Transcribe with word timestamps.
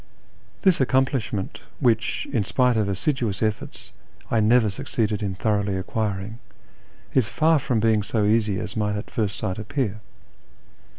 This 0.63 0.81
accomplishment, 0.81 1.61
which, 1.79 2.27
in 2.33 2.43
spite 2.43 2.75
of 2.75 2.89
assiduous 2.89 3.43
efforts, 3.43 3.91
I 4.31 4.39
never 4.39 4.71
succeeded 4.71 5.21
in 5.21 5.35
thoroughly 5.35 5.77
acquiring, 5.77 6.39
is 7.13 7.27
far 7.27 7.59
from 7.59 7.79
being 7.79 8.01
so 8.01 8.25
easy 8.25 8.59
as 8.59 8.75
might 8.75 8.95
at 8.95 9.11
first 9.11 9.37
sight 9.37 9.59
appear. 9.59 10.01